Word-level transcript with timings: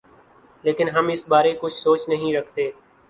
لیکن 0.63 0.89
ہم 0.89 1.07
اس 1.07 1.21
بارے 1.27 1.51
کچھ 1.61 1.73
سوچ 1.73 2.09
نہیں 2.09 2.35
رکھتے۔ 2.37 2.69